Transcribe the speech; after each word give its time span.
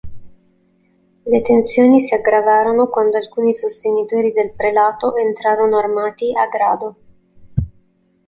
Le 1.25 1.41
tensioni 1.43 1.99
si 1.99 2.15
aggravarono 2.15 2.87
quando 2.87 3.17
alcuni 3.17 3.53
sostenitori 3.53 4.31
del 4.33 4.51
prelato 4.55 5.15
entrarono 5.15 5.77
armati 5.77 6.33
a 6.35 6.47
Grado. 6.47 6.95